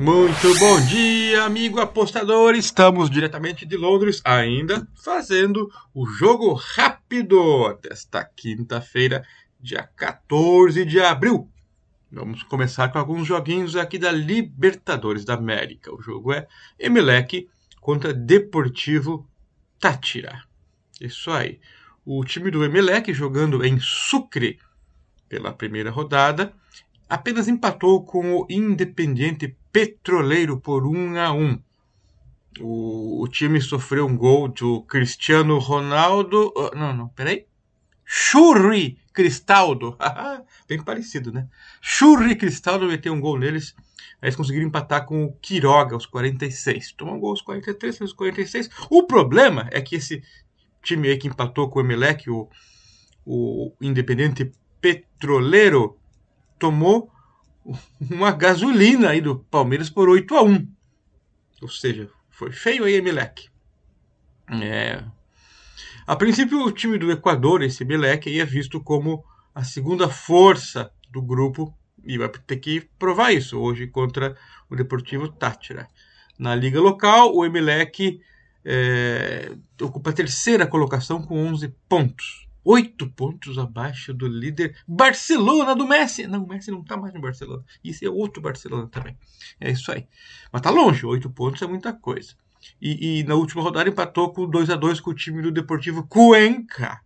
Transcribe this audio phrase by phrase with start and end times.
[0.00, 2.54] Muito bom dia, amigo apostador.
[2.54, 9.22] Estamos diretamente de Londres, ainda fazendo o jogo rápido desta quinta-feira,
[9.60, 11.50] dia 14 de abril.
[12.10, 15.94] Vamos começar com alguns joguinhos aqui da Libertadores da América.
[15.94, 16.48] O jogo é
[16.78, 17.46] Emelec
[17.78, 19.28] contra Deportivo
[19.78, 20.44] Tátira.
[20.98, 21.60] Isso aí.
[22.06, 24.58] O time do Emelec jogando em Sucre
[25.28, 26.54] pela primeira rodada
[27.10, 31.58] apenas empatou com o Independiente Petroleiro por 1 a 1.
[32.60, 36.52] O, o time sofreu um gol do Cristiano Ronaldo.
[36.56, 37.46] Uh, não, não, peraí.
[38.04, 39.96] Churri Cristaldo.
[40.68, 41.48] Bem parecido, né?
[41.80, 43.74] Churri Cristaldo meteu um gol neles.
[44.22, 46.92] Aí eles conseguiram empatar com o Quiroga aos 46.
[46.92, 48.70] Tomou um gol aos 43, aos 46.
[48.88, 50.22] O problema é que esse
[50.82, 52.48] time aí que empatou com o Emelec, o,
[53.24, 55.99] o Independente Petroleiro,
[56.60, 57.10] tomou
[57.98, 60.68] uma gasolina aí do Palmeiras por 8 a 1
[61.62, 63.48] Ou seja, foi feio aí, Emelec.
[64.48, 65.02] É.
[66.06, 71.22] A princípio, o time do Equador, esse Emelec, é visto como a segunda força do
[71.22, 74.36] grupo e vai ter que provar isso hoje contra
[74.68, 75.88] o Deportivo Tátira.
[76.38, 78.20] Na liga local, o Emelec
[78.64, 85.86] é, ocupa a terceira colocação com 11 pontos oito pontos abaixo do líder Barcelona do
[85.86, 86.26] Messi.
[86.26, 87.64] Não, o Messi não está mais no Barcelona.
[87.82, 89.16] Isso é outro Barcelona também.
[89.60, 90.06] É isso aí.
[90.52, 92.34] Mas tá longe, oito pontos é muita coisa.
[92.80, 96.06] E, e, na última rodada empatou com 2 a 2 com o time do Deportivo
[96.06, 97.00] Cuenca.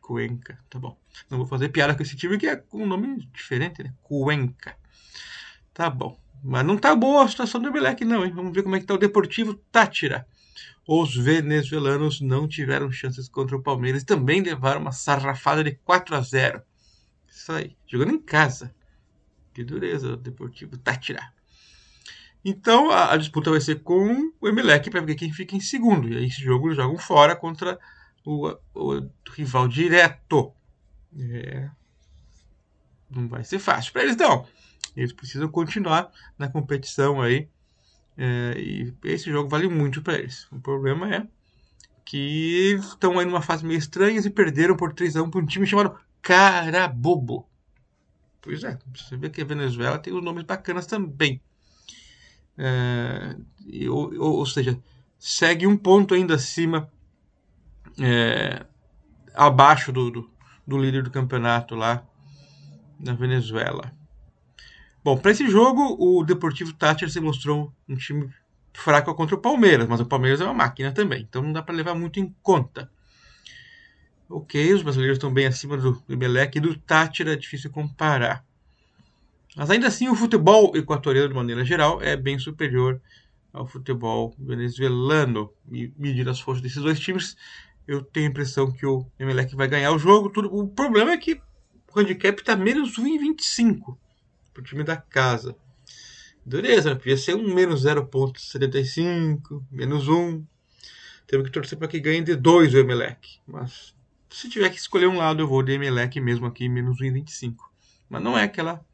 [0.00, 0.98] Cuenca, tá bom.
[1.30, 3.94] Não vou fazer piada com esse time que é com um nome diferente, né?
[4.02, 4.76] Cuenca.
[5.72, 6.18] Tá bom.
[6.42, 8.32] Mas não tá boa a situação do Emelec, não, hein?
[8.34, 10.26] Vamos ver como é que tá o Deportivo Tátira
[10.86, 14.04] os venezuelanos não tiveram chances contra o Palmeiras.
[14.04, 16.62] Também levaram uma sarrafada de 4 a 0.
[17.28, 18.74] Isso aí, jogando em casa.
[19.54, 21.32] Que dureza, o Deportivo Tátira.
[22.44, 26.08] Então a, a, disputa vai ser com o Emelec para ver quem fica em segundo.
[26.08, 27.78] E aí esse jogo eles jogam fora contra
[28.24, 30.52] o, o, o rival direto.
[31.16, 31.70] É.
[33.08, 34.46] Não vai ser fácil para eles não.
[34.96, 37.48] Eles precisam continuar na competição aí
[38.16, 40.46] é, e esse jogo vale muito para eles.
[40.52, 41.26] O problema é
[42.04, 45.46] que estão aí numa fase meio estranha e perderam por 3 a 1 para um
[45.46, 47.48] time chamado Carabobo.
[48.40, 51.40] Pois é, você vê que a Venezuela tem os nomes bacanas também.
[52.58, 53.36] É,
[53.88, 54.78] ou, ou, seja,
[55.18, 56.90] segue um ponto ainda acima,
[57.98, 58.66] é,
[59.34, 60.30] abaixo do, do,
[60.66, 62.04] do líder do campeonato lá
[62.98, 63.92] na Venezuela.
[65.04, 68.32] Bom, para esse jogo, o Deportivo Tátira se mostrou um time
[68.72, 71.74] fraco contra o Palmeiras, mas o Palmeiras é uma máquina também, então não dá para
[71.74, 72.88] levar muito em conta.
[74.28, 78.44] Ok, os brasileiros estão bem acima do Emelec e do Tátira, é difícil comparar.
[79.56, 83.00] Mas ainda assim, o futebol equatoriano, de maneira geral, é bem superior
[83.52, 85.52] ao futebol venezuelano.
[85.70, 87.36] E medindo as forças desses dois times,
[87.86, 90.30] eu tenho a impressão que o Emelec vai ganhar o jogo.
[90.30, 90.54] Tudo.
[90.54, 91.38] O problema é que
[91.94, 93.98] o handicap está menos 1,25
[94.52, 95.56] pro time da casa.
[96.44, 96.96] Dureza, né?
[96.96, 100.44] podia ser um menos 0.75, menos 1.
[101.26, 103.40] Temos que torcer para que ganhe de 2 o Emelec.
[103.46, 103.94] Mas
[104.28, 107.54] se tiver que escolher um lado, eu vou de Emelec mesmo aqui, menos 1,25.
[108.08, 108.84] Mas não é aquela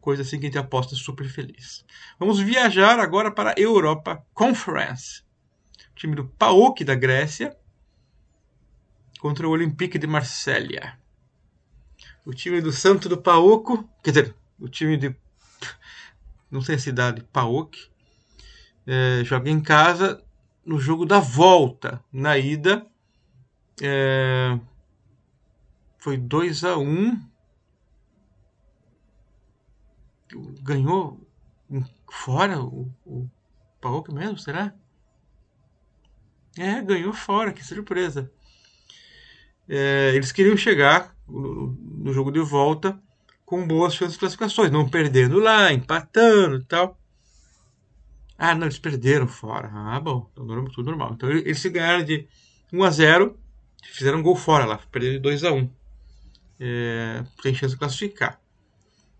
[0.00, 1.84] coisa assim que a gente aposta super feliz.
[2.18, 5.22] Vamos viajar agora para a Europa Conference.
[5.90, 7.56] O time do PAOK da Grécia
[9.18, 10.98] contra o Olympique de Marselha.
[12.24, 15.14] O time do Santo do Paoco, quer dizer, o time de
[16.50, 17.90] não sei a cidade, PAOK,
[18.86, 20.22] é, joga em casa
[20.64, 22.02] no jogo da volta.
[22.12, 22.86] Na ida
[23.82, 24.56] é,
[25.98, 27.28] foi 2 a 1 um,
[30.62, 31.20] ganhou
[32.08, 33.28] fora o, o
[33.80, 34.72] PAOK mesmo, será?
[36.56, 38.30] É, ganhou fora, que surpresa.
[39.68, 43.02] É, eles queriam chegar no, no jogo de volta
[43.44, 46.98] com boas chances de classificações, não perdendo lá, empatando e tal.
[48.38, 49.70] Ah, não, eles perderam fora.
[49.72, 51.12] Ah, bom, então, tudo normal.
[51.14, 52.26] Então eles se ganharam de
[52.72, 53.38] 1 a 0
[53.92, 55.70] fizeram um gol fora lá, perderam de 2 a 1
[56.58, 58.40] é, Tem chance de classificar.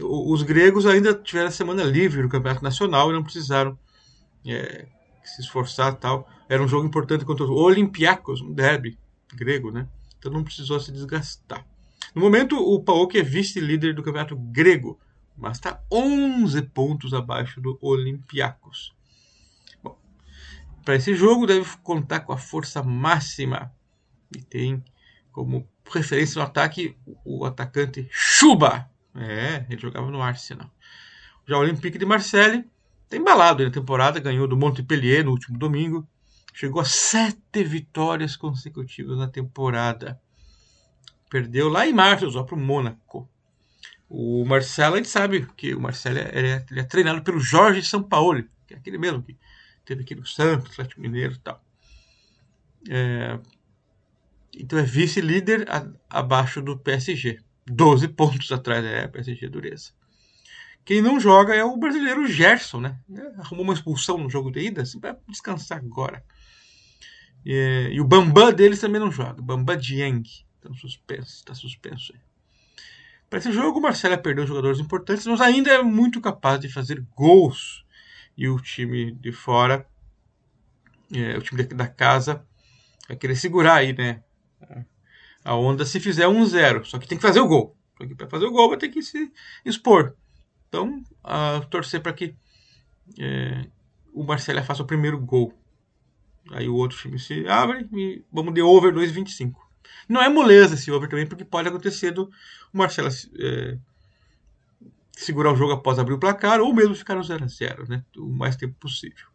[0.00, 3.78] Os gregos ainda tiveram a semana livre no Campeonato Nacional e não precisaram
[4.46, 4.86] é,
[5.24, 6.28] se esforçar tal.
[6.48, 8.98] Era um jogo importante contra o Olympiacos, um derby
[9.34, 9.88] grego, né?
[10.18, 11.66] Então não precisou se desgastar.
[12.16, 14.98] No momento, o PAOK é vice-líder do campeonato grego,
[15.36, 18.96] mas está 11 pontos abaixo do Olympiacos.
[20.82, 23.70] Para esse jogo, deve contar com a força máxima
[24.34, 24.82] e tem
[25.30, 28.90] como referência no ataque o atacante Chuba.
[29.14, 30.70] É, ele jogava no Arsenal.
[31.46, 32.64] Já o Olympique de Marseille
[33.06, 36.08] Está embalado na temporada, ganhou do Montpellier no último domingo.
[36.52, 40.20] Chegou a sete vitórias consecutivas na temporada.
[41.30, 43.28] Perdeu lá em março só para o Mônaco.
[44.08, 47.40] O Marcelo, a gente sabe que o Marcelo é, ele é, ele é treinado pelo
[47.40, 49.36] Jorge Sampaoli, que é aquele mesmo que
[49.84, 51.62] teve aqui no Santos, Atlético Mineiro e tal.
[52.88, 53.38] É,
[54.56, 55.66] então é vice-líder
[56.08, 57.40] abaixo do PSG.
[57.66, 59.90] 12 pontos atrás é a PSG Dureza.
[60.84, 62.96] Quem não joga é o brasileiro Gerson, né?
[63.38, 66.24] Arrumou uma expulsão no jogo de ida, assim, para descansar agora.
[67.44, 69.42] E, e, o Bambam deles também não joga.
[69.42, 70.22] Bambam Dieng.
[70.66, 72.20] Está suspenso, tá suspenso aí.
[73.28, 77.04] Para esse jogo, o Marcelo perdeu jogadores importantes, mas ainda é muito capaz de fazer
[77.14, 77.84] gols.
[78.36, 79.86] E o time de fora,
[81.12, 82.46] é, o time da casa,
[83.08, 84.22] vai querer segurar aí, né?
[85.44, 86.84] A onda se fizer 1-0.
[86.84, 87.76] Só que tem que fazer o gol.
[88.16, 89.32] Para fazer o gol vai ter que se
[89.64, 90.14] expor.
[90.68, 92.36] Então, a, torcer para que
[93.18, 93.66] é,
[94.12, 95.52] o Marcelo faça o primeiro gol.
[96.52, 99.65] Aí o outro time se abre e vamos de over 2,25.
[100.08, 102.30] Não é moleza esse over também, porque pode acontecer do
[102.72, 103.78] Marcelo é,
[105.12, 108.04] segurar o jogo após abrir o placar ou mesmo ficar no 0x0, né?
[108.16, 109.26] O mais tempo possível.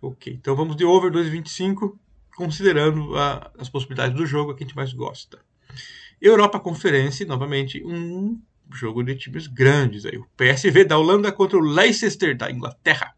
[0.00, 1.96] Ok, então vamos de over 2,25
[2.34, 5.38] considerando a, as possibilidades do jogo que a gente mais gosta.
[6.20, 8.40] Europa Conferência, novamente, um
[8.72, 10.06] jogo de times grandes.
[10.06, 10.16] Aí.
[10.16, 13.14] O PSV da Holanda contra o Leicester da Inglaterra.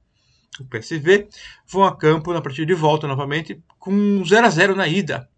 [0.60, 1.28] O PSV
[1.66, 5.28] vão a campo na partida de volta novamente com 0 a 0 na ida.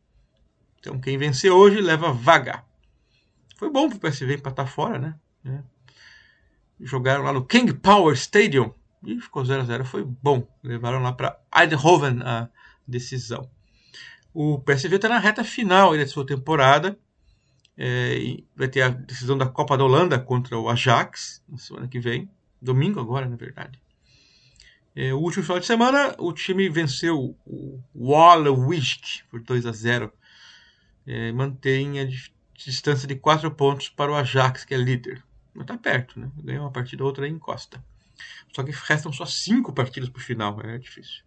[0.86, 2.62] Então quem vencer hoje leva vaga.
[3.56, 5.16] Foi bom para o PSV empatar fora, né?
[5.44, 5.58] É.
[6.78, 8.72] Jogaram lá no King Power Stadium
[9.04, 10.46] e ficou 0 a 0 Foi bom.
[10.62, 12.48] Levaram lá para Eindhoven a
[12.86, 13.50] decisão.
[14.32, 16.96] O PSV está na reta final da sua temporada.
[17.76, 21.98] É, vai ter a decisão da Copa da Holanda contra o Ajax na semana que
[21.98, 22.30] vem.
[22.62, 23.80] Domingo agora, na verdade.
[24.94, 30.12] É, o último final de semana, o time venceu o Wallowich por 2 a 0.
[31.06, 32.08] É, mantém a
[32.54, 35.22] distância de 4 pontos para o Ajax, que é líder.
[35.54, 36.30] Mas está perto, né?
[36.42, 37.82] Ganha uma partida, outra aí encosta.
[38.54, 41.26] Só que restam só 5 partidas para o final, é difícil.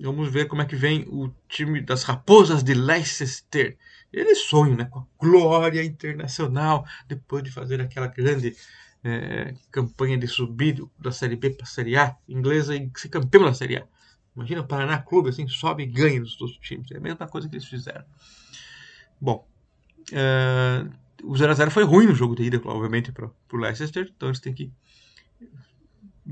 [0.00, 3.76] Vamos ver como é que vem o time das Raposas de Leicester.
[4.10, 8.56] Eles sonham né, com a glória internacional depois de fazer aquela grande
[9.04, 13.44] é, campanha de subida da Série B para a Série A inglesa e ser campeão
[13.44, 13.86] da Série A.
[14.34, 16.90] Imagina Paraná Clube assim, sobe e ganha dos outros times.
[16.90, 18.04] É a mesma coisa que eles fizeram.
[19.20, 19.46] Bom,
[20.10, 20.86] é,
[21.22, 24.54] o 0x0 foi ruim no jogo de ida, obviamente, para o Leicester, então eles têm
[24.54, 24.72] que.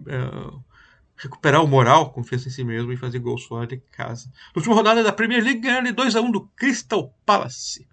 [0.06, 0.70] É,
[1.16, 4.26] recuperar o moral, confiança em si mesmo e fazer gols fora de casa.
[4.28, 7.86] Na última rodada da Premier League, ganharam de 2 a 1 do Crystal Palace.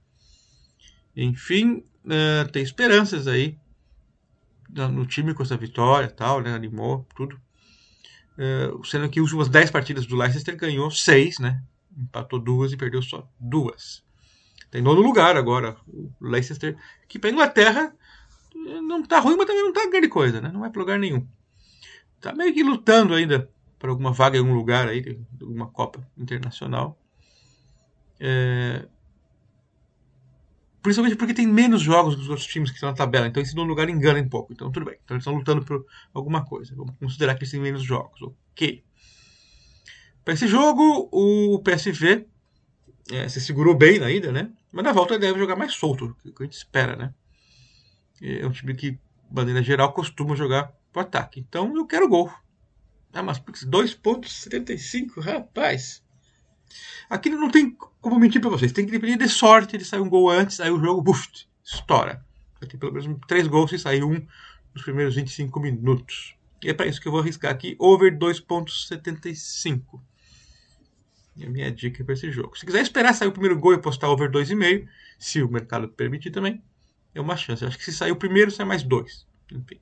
[1.16, 3.58] Enfim, uh, tem esperanças aí
[4.70, 6.54] no time com essa vitória tal, né?
[6.54, 7.40] Animou tudo.
[8.38, 11.62] Uh, sendo que as últimas 10 partidas do Leicester ganhou 6, né?
[11.98, 14.04] Empatou duas e perdeu só duas.
[14.70, 17.96] Tem nono lugar agora, o Leicester, que para Inglaterra
[18.54, 20.52] eh, não tá ruim, mas também não tá grande coisa, né?
[20.54, 21.26] Não vai para lugar nenhum
[22.20, 23.50] tá meio que lutando ainda
[23.80, 26.98] por alguma vaga em algum lugar aí, alguma Copa Internacional.
[28.20, 28.88] É...
[30.88, 33.54] Principalmente porque tem menos jogos que os outros times que estão na tabela, então esse
[33.54, 34.54] nono lugar engana um pouco.
[34.54, 36.74] Então tudo bem, então eles estão lutando por alguma coisa.
[36.78, 38.86] Vamos considerar que eles têm menos jogos, ok.
[40.24, 42.26] Para esse jogo, o PSV
[43.12, 44.50] é, se segurou bem na ida, né?
[44.72, 47.14] Mas na volta deve jogar mais solto, que a gente espera, né?
[48.22, 51.42] É um time que, de maneira geral, costuma jogar pro ataque.
[51.42, 52.32] Então eu quero gol.
[53.12, 56.02] Ah, mas 2,75, rapaz.
[57.10, 58.72] Aqui não tem como mentir para vocês.
[58.72, 61.28] Tem que depender de sorte de sair um gol antes, aí o jogo buf,
[61.64, 62.26] estoura.
[62.60, 64.26] Ter pelo menos três gols se sair um
[64.74, 66.36] nos primeiros 25 minutos.
[66.64, 70.02] E é para isso que eu vou arriscar aqui over 2,75.
[71.40, 72.58] É a minha dica para esse jogo.
[72.58, 74.88] Se quiser esperar sair o primeiro gol e apostar over 2,5,
[75.20, 76.64] se o mercado permitir também,
[77.14, 77.64] é uma chance.
[77.64, 79.28] Acho que se sair o primeiro, sai mais dois.
[79.52, 79.80] Enfim.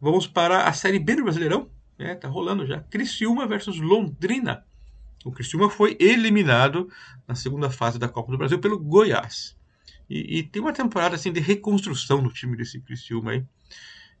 [0.00, 1.70] Vamos para a Série B do Brasileirão.
[1.98, 2.80] É, tá rolando já.
[2.80, 4.66] Criciúma versus Londrina.
[5.24, 6.88] O Criciúma foi eliminado
[7.26, 9.56] na segunda fase da Copa do Brasil pelo Goiás.
[10.08, 13.44] E, e tem uma temporada assim de reconstrução do time desse Criciúma aí.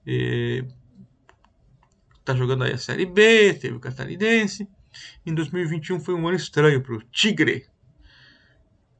[0.06, 0.64] E,
[2.24, 4.68] tá jogando aí a Série B, teve o Catarinense.
[5.24, 7.66] Em 2021 foi um ano estranho para o Tigre,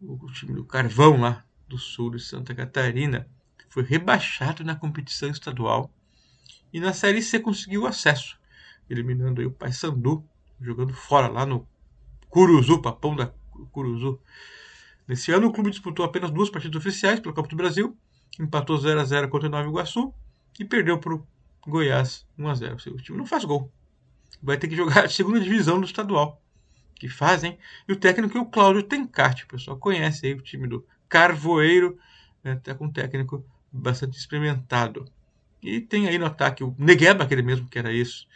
[0.00, 3.28] o time do Carvão lá do sul de Santa Catarina.
[3.68, 5.92] Foi rebaixado na competição estadual
[6.72, 8.38] e na Série C conseguiu acesso,
[8.88, 10.24] eliminando aí o Paysandu,
[10.60, 11.66] jogando fora lá no
[12.36, 13.32] Curuzu, papão da
[13.72, 14.20] Curuzu.
[15.08, 17.96] Nesse ano, o clube disputou apenas duas partidas oficiais pelo Copa do Brasil,
[18.38, 20.12] empatou 0 a 0 contra o Nova Iguaçu
[20.60, 21.26] e perdeu para o
[21.66, 22.92] Goiás 1x0.
[22.92, 23.72] O time não faz gol.
[24.42, 26.42] Vai ter que jogar a segunda divisão do estadual.
[26.96, 27.58] Que fazem.
[27.88, 29.44] E o técnico é o Cláudio Tencati.
[29.44, 31.98] O pessoal conhece aí o time do Carvoeiro.
[32.44, 35.06] Né, com um técnico bastante experimentado.
[35.62, 38.28] E tem aí no ataque o Negueba, aquele mesmo que era isso.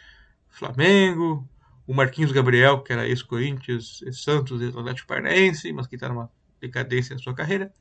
[0.49, 1.47] Flamengo,
[1.91, 6.31] o Marquinhos Gabriel, que era ex-Corinthians, ex-Santos, ex-Atlético Paranaense, mas que está numa
[6.61, 7.73] decadência na sua carreira.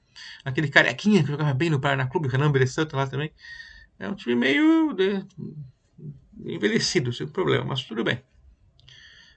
[0.44, 3.30] Aquele carequinha que jogava bem no Paraná Clube, Renan Bressanto lá também.
[4.00, 5.24] É um time meio de...
[6.44, 8.20] envelhecido, sem problema, mas tudo bem.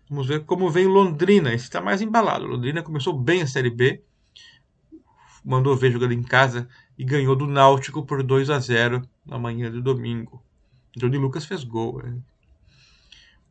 [0.09, 1.53] Vamos ver como vem Londrina.
[1.53, 2.47] Esse está mais embalado.
[2.47, 4.01] Londrina começou bem a Série B.
[5.45, 9.71] Mandou ver jogando em casa e ganhou do Náutico por 2 a 0 na manhã
[9.71, 10.43] de domingo.
[10.97, 12.01] Johnny Lucas fez gol.
[12.01, 12.17] Né?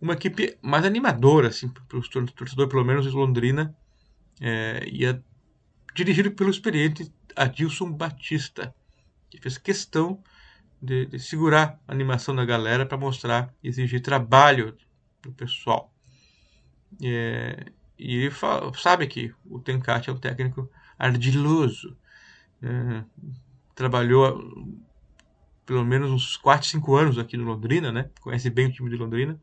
[0.02, 3.72] Uma equipe mais animadora, assim, para o torcedor, pelo menos de Londrina,
[4.40, 5.24] é, ia
[5.94, 8.74] dirigido pelo experiente Adilson Batista,
[9.30, 10.20] que fez questão
[10.82, 14.76] de, de segurar a animação da galera para mostrar e exigir trabalho
[15.22, 15.94] do pessoal.
[17.00, 17.66] É,
[17.96, 20.68] e ele fala, sabe que o Tencate é um técnico
[20.98, 21.96] ardiloso.
[22.60, 23.04] É,
[23.72, 24.66] trabalhou
[25.64, 28.10] pelo menos uns 4, 5 anos aqui no Londrina, né?
[28.20, 29.40] Conhece bem o time de Londrina.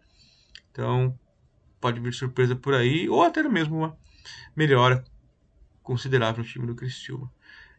[0.71, 1.17] Então,
[1.79, 3.97] pode vir surpresa por aí, ou até mesmo uma
[4.55, 5.03] melhora
[5.81, 7.31] considerável no time do Criciúma.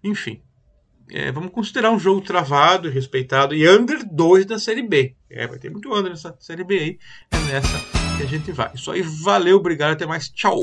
[0.02, 0.42] Enfim,
[1.12, 5.14] é, vamos considerar um jogo travado respeitado e under 2 da Série B.
[5.28, 6.98] É, vai ter muito under nessa Série B aí.
[7.30, 7.78] É nessa
[8.16, 8.70] que a gente vai.
[8.74, 10.28] Isso aí, valeu, obrigado, até mais.
[10.28, 10.60] Tchau!